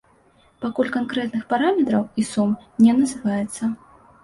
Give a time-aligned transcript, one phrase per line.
[0.63, 2.57] Пакуль канкрэтных параметраў і сум
[2.87, 3.73] не называецца.